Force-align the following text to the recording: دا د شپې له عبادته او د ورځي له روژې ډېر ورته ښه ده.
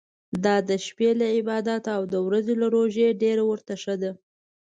دا 0.43 0.55
د 0.69 0.71
شپې 0.85 1.09
له 1.19 1.27
عبادته 1.37 1.89
او 1.97 2.03
د 2.13 2.15
ورځي 2.27 2.55
له 2.61 2.67
روژې 2.75 3.07
ډېر 3.23 3.37
ورته 3.49 3.73
ښه 3.81 3.95
ده. 4.01 4.11